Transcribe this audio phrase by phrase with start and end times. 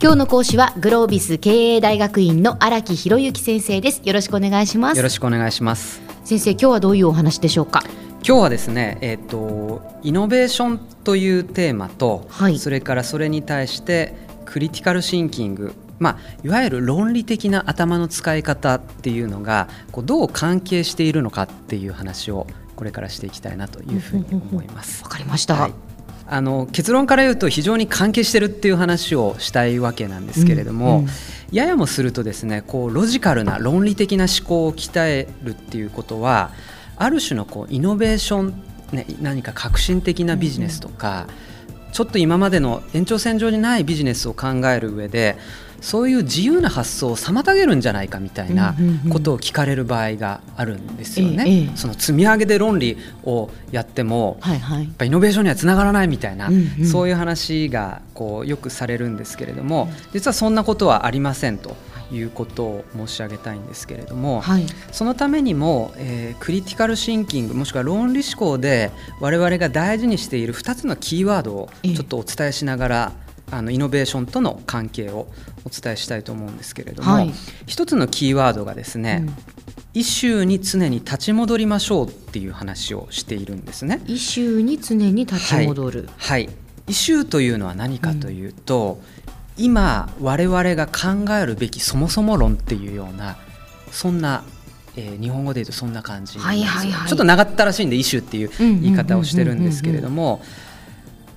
[0.00, 4.00] 今日の講師はグロービス経営大学院の荒木博之先生です。
[4.04, 4.96] よろしくお願いします。
[4.96, 6.00] よろしくお願いします。
[6.22, 7.82] 先生今日はどういうお話でしょうか？
[8.24, 14.14] 今日はですね、えーと、イノベーションというテーマと、はい、それからそれに対して
[14.44, 22.46] クリティカルシンキングまあ、いわゆる論理的な頭の使い方っていうのがこうどう関係しているのかっていう話を
[22.76, 25.02] これからしていきたいなというふうに思います。
[25.02, 25.87] わかりました、はい
[26.30, 31.08] あの結論から言うと非常に関係してるっていう話をしたいわけなんですけれども、うんうん、
[31.52, 36.50] ややもするとですねこうロジカルな論理的な思考を鍛えるっていうことは
[36.96, 41.28] ある種のこうイノベーション、ね、何か革新的なビジネスとか、
[41.86, 45.38] うん、ちょっと今までの延長線上にないビジネスを考える上で
[45.80, 48.74] そういう自由な発想を妨げるんじゃないかみたいな
[49.10, 51.70] ことを聞かれる場合があるんですよね。
[51.76, 61.76] その積み上げで論理をやっても、はいはい、やっぱイノベーションにはつながらないみたいな、うんうん、そういう話がこうよくされるんですけれども実はそんなことはありませんと。
[62.10, 68.90] いうことを申し上げたいんですけれども、はい、そのためにも、えー、クリティカルシンキングもしくは論理思考で
[69.20, 73.12] 我々が大事にしている2つのキーワードをちょっとお伝えしながら、
[73.50, 75.28] あのイノベーションとの関係を
[75.64, 77.32] お伝えしたいと思うんですけれども、はい、
[77.66, 84.02] 一つのキーワードがですね、うん、イシューに常に立ち戻りましょうっていう話をしているんですね。
[84.06, 86.54] イシューに常に立ち戻る、はい、はい、
[86.88, 89.00] イシューというのは何かというと、
[89.56, 93.36] うん、今我々が考えるべきそもそも論っていうような
[93.90, 94.44] そんな
[94.98, 100.42] えー、日本語で言うとそんな感じ、はいはいはい、ちょっと長ったらしいんでイシューっていう言い方をしてるんですけれども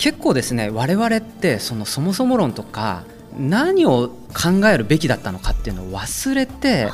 [0.00, 3.04] 結構ですね我々ってそのそもそも論とか
[3.38, 6.88] 何を考えるべきだったのかっていうのを忘れて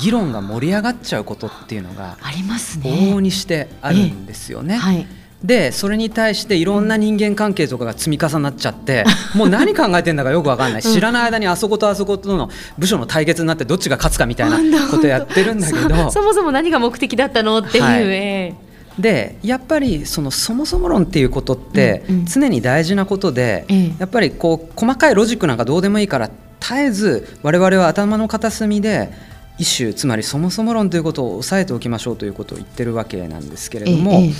[0.00, 2.88] 議論が盛り上がっちゃうことっていうのがありますね。
[2.90, 4.76] 往々にしてあるんですよね。
[4.76, 5.06] はい。
[5.42, 10.82] でそれに対していろんな人間関係とかが積み重なっちゃって もう何考えてんだかよく分かんない。
[10.82, 16.10] 知らない間にあそことあそことの部署の対決になってどっちが勝つかみたいなことやってるんだけど。
[16.12, 26.30] そもそも何が目的だったのっていう、はいでやっぱりそのそもそも論っていうことって常に大事なことで、うんうん、やっぱりこう細かいロジックなんかどうでもいいから
[26.60, 29.10] 絶えず我々は頭の片隅で
[29.58, 34.32] イシューつまりそもそも論ということを押さえておきましょうということを言ってるわけなんですけれども、ええ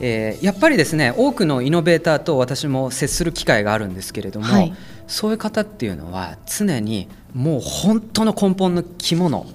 [0.00, 4.74] えー、やっぱりですね多くのイノベーターと私も接する機会があるんですけれども、はい、
[5.06, 9.46] そういう方っていうのは常にもう本当の根本の肝の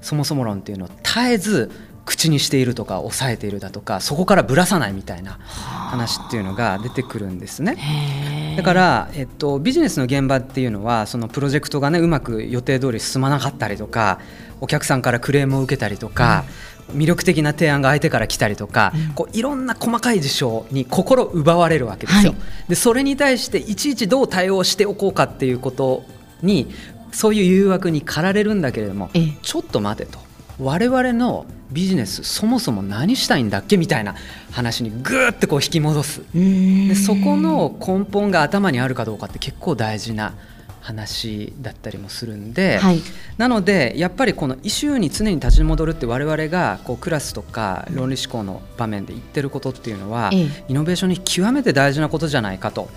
[0.00, 1.70] そもそも論っていうのを絶えず
[2.04, 8.54] 口にしているとか抑えているだとかそこからぶらさないみたいな話っていうのが出てくるんですね。
[8.56, 14.18] だから、えっと、ビジネスの現場っていうのはそのプロジェクトがねうまく予定通り進まなかったりとか
[14.60, 16.44] お客さんからクレームを受けたりとか、
[16.90, 22.32] うん、魅力的な提案が相手から来たりとか、うん、こういろんな細かい事象に心奪われるわけですよ。
[22.32, 26.04] はい、でそれに対していちいちどう対応しておこうかっていうこと
[26.42, 26.68] に
[27.12, 29.10] そういう誘惑に駆られるんだけれども
[29.42, 30.18] ちょっと待てと
[30.62, 34.14] 我々のビジネスそもそも何したいんだっけみたいな
[34.50, 36.22] 話にぐーってこう引き戻す。
[36.34, 40.34] でそこの根本が頭にあるかどうかって結構大事な
[40.82, 43.00] 話だったりもするんで、はい、
[43.38, 50.30] なのでやっぱりこのイシューに常に立ち戻るって我々がこうクラスとか論理思考の場面で言ってることっていうのは、
[50.68, 52.88] イノベーションに極めて大事なことじゃないかと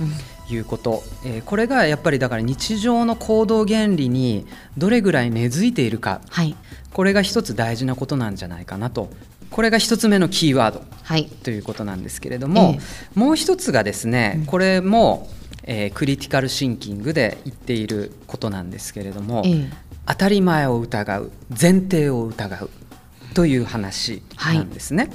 [0.50, 4.48] いうこと、うん、えー、これがやっぱりだから日常の行動原理に
[4.78, 6.56] どれぐらい根付いているか、はい、
[6.92, 9.10] これが一つ大事なことなんじゃないかなと。
[9.52, 15.30] これが一つ目のキーワード、はい、ということなんですけれども、えー、もう一つがですね、これも、
[15.68, 19.72] えー、クリティカルシンキングで言っていることなんですけれども、えー、
[20.08, 22.70] 当たり前を疑う前提を疑う
[23.34, 25.04] という話なんですね。
[25.04, 25.10] は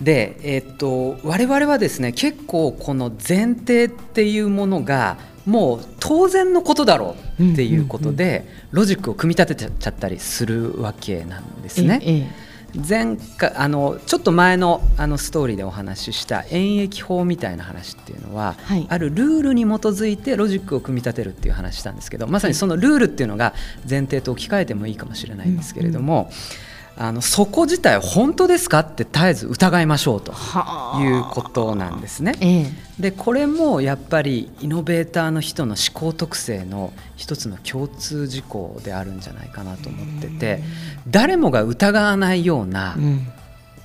[0.00, 12.00] い、で、えー、っと我々はですね結構この前提っていうものがもう当然のことだろうっていうことで、ロジックを組み立てちゃったりするわけなんですね。
[12.02, 23.54] ええ前回あのちょっと前のあのストーリーでお話しした演疫法みたいな話っていうのは、はい、あるルールに基づいてロジックを組み立てるっていう話したんですけどまさにそのルールっていうのが
[23.88, 26.22] 前提と置き換えてもいいかもしれないんですけれども。
[26.22, 32.34] うんうんあのそこ自体本当ですかって絶えず疑いましょうということなんですね。
[32.40, 40.62] ええ、でこれもやっぱりイノベーターの人の思考特性の一つの共通事項であるんじゃないかなと思ってて
[41.08, 43.26] 誰もが疑わないような、うん、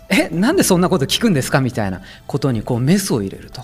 [0.10, 3.62] えなんでそんなこと聞くんですかみたいなことにこうメスを入れると。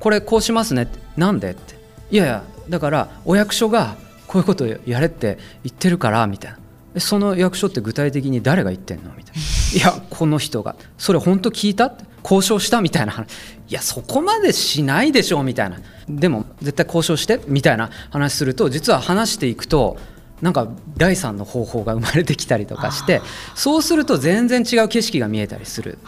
[0.00, 1.76] これこうしますねなんでって。
[2.10, 3.96] いやいやだからお役所が
[4.26, 6.58] こういうことやれって言ってるからみたいな
[6.98, 9.10] その役所って具体的に誰が言ってんの？
[9.16, 9.40] みたいな
[9.76, 10.76] 「いやこの人が。
[10.98, 12.80] それ本当聞いた?」って交渉した？
[12.80, 13.12] みたいな。
[13.12, 13.26] 話
[13.68, 15.40] いやそこまでしないでしょ？
[15.40, 15.78] うみたいな。
[16.08, 17.40] でも絶対交渉して？
[17.46, 17.90] みたいな。
[18.10, 19.96] 話すると実は話していくと
[20.40, 23.22] なんか第三の方法が生まれてきたりとかして
[23.54, 25.98] そうすると全然違う景色が見えたりする。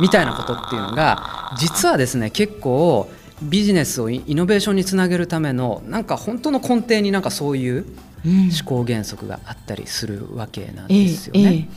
[0.00, 3.10] みたいなことっていうのが実はですね結構
[3.42, 7.84] ビジネスをイノベーションにつなげるためのなんか本当の根底になんかそういう
[8.24, 11.40] 思考原則があったりするわけなんですよね。
[11.40, 11.68] うんええ。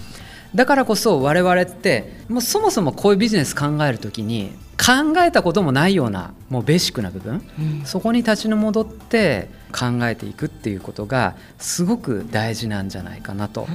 [0.55, 13.67] だからこそ我々ってもうそもそもこういうビジネス考える時に考えたこともないようなもうベーシックな部分、うん、そこに立ち戻って考えていくっていうことがすごく大事なんじゃないかなと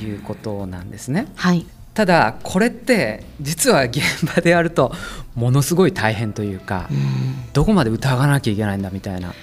[0.00, 1.26] いうことなんですね。
[1.36, 4.02] はい、ただこれって実は現
[4.34, 4.92] 場でやると
[5.34, 9.34] ものすごい大変というか、うん、どこまで疑わなきゃいけないんだみたいな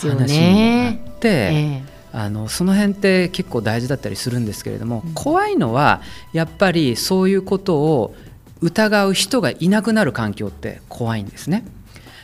[0.00, 1.28] 話になって。
[1.28, 8.14] えーあのその辺って結構大事だったりするんですけれども、うん、怖いのはやっぱりそういうことを
[8.60, 11.64] 疑う人がいなくなる環境って怖いんですね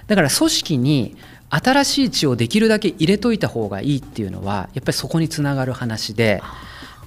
[0.07, 1.17] だから組織に
[1.51, 6.43] 新しい血をできるだけ入れといた方がいいっていうのはやっぱりそこにつながる話で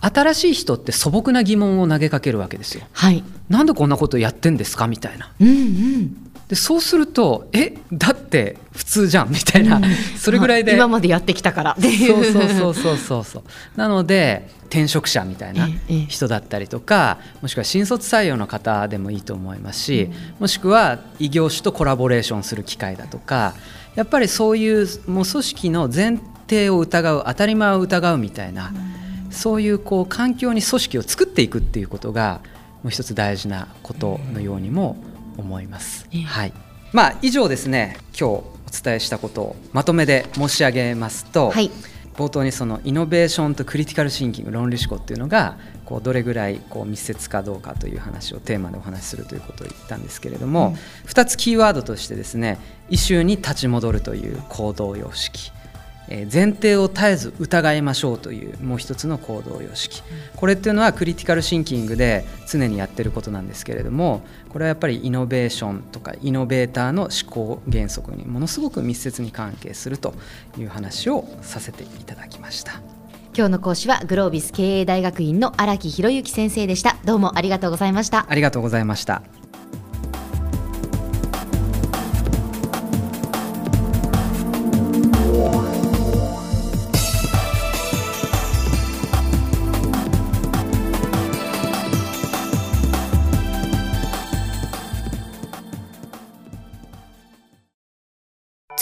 [0.01, 2.83] 新しい人って素朴な疑問を投げかけるわけですよ。
[2.91, 5.31] はい、なんでこんなことやってんですかみたいな。
[5.39, 9.83] うんうんでそうするとえだって普通じゃんみたいな、うん、
[10.17, 11.77] それぐらいで、今までやってきたから。
[11.79, 13.43] そうそうそうそうそうそう。
[13.77, 15.69] なので転職者みたいな
[16.09, 23.53] 人だったりとかもしくは新卒採用の方でもいいと思いますし、うん、もしくは異業種とコラボレーションする機会だとか
[23.95, 26.19] やっぱりそういうもう組織の前
[26.49, 28.73] 提を疑う当たり前を疑うみたいな、
[29.25, 32.41] うん、そういうこう環境に組織を作っていくっていうことが
[32.83, 34.97] もう一つ大事なことのようにも
[35.37, 36.07] 思います。
[36.25, 36.53] はい。
[36.93, 38.43] まあ、以上ですね今日お
[38.83, 41.71] 伝えしたことをまとめで申し上げますと、はい、
[42.15, 52.57] 冒頭にそのイノベーションとクリティカルシンキング論理思考っていうのがこうどれぐらいこう密接かどうかという話をテーマでお話しするということを言ったんですけれども、うん、2つキーワードとしてですね
[52.89, 55.51] イシューに立ち戻るという行動様式
[56.09, 60.03] 前提を絶えず疑いましょうというもう一つの行動様式。
[60.35, 70.13] これっていうのはクリティカルシンキングで常にやってることなんですけれどもこれはやっぱりイノベーションとかイノベーターの思考原則にものすごく密接に関係すると
[70.57, 72.81] いう話をさせていただきました。
[73.33, 76.97] 今日の講師はグロービス経営大学院の荒木博之先生でした。
[77.05, 78.25] どうもありがとうございました。
[78.27, 79.40] ありがとうございました